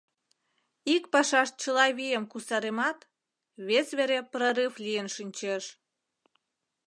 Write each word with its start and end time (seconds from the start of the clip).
Ик 0.95 1.03
пашаш 1.13 1.49
чыла 1.61 1.85
вийым 1.97 2.23
кусаремат, 2.31 2.99
вес 3.67 3.87
вере 3.97 4.19
прорыв 4.31 4.73
лийын 4.83 5.07
шинчеш. 5.15 5.63